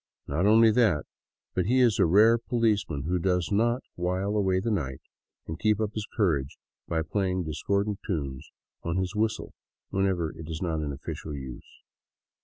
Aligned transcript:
Not 0.25 0.47
only 0.47 0.71
that, 0.71 1.05
but 1.53 1.67
he 1.67 1.79
is 1.79 1.99
a 1.99 2.07
rare 2.07 2.39
policeman 2.39 3.03
who 3.03 3.19
does 3.19 3.51
not 3.51 3.83
while 3.93 4.35
away 4.35 4.59
the 4.59 4.71
night 4.71 4.99
and 5.45 5.59
keep 5.59 5.79
up 5.79 5.93
his 5.93 6.07
courage 6.17 6.57
by 6.87 7.03
playing 7.03 7.43
discordant 7.43 7.99
tunes 8.07 8.49
on 8.81 8.97
his 8.97 9.13
whistle 9.13 9.53
whenever 9.91 10.31
it 10.31 10.49
is 10.49 10.59
not 10.59 10.81
in 10.81 10.91
official 10.91 11.35
use. 11.35 11.83